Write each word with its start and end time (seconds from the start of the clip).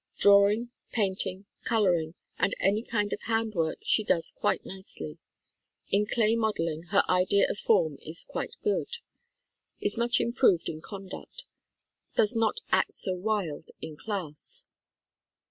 Draw 0.17 0.49
ing, 0.49 0.71
painting, 0.91 1.45
coloring, 1.63 2.15
and 2.39 2.55
any 2.59 2.81
kind 2.81 3.13
of 3.13 3.21
hand 3.27 3.53
work 3.53 3.77
she 3.83 4.03
does 4.03 4.31
quite 4.31 4.65
nicely. 4.65 5.19
In 5.91 6.07
clay 6.07 6.35
modeling, 6.35 6.85
her 6.89 7.03
idea 7.07 7.47
of 7.47 7.59
form 7.59 7.99
is 8.01 8.25
quite 8.25 8.55
good. 8.63 8.97
Is 9.79 9.97
much 9.99 10.19
improved 10.19 10.67
in 10.69 10.81
conduct. 10.81 11.43
Does 12.15 12.35
not 12.35 12.61
act 12.71 12.95
so 12.95 13.13
wild 13.15 13.69
in 13.79 13.95
class. 13.95 14.65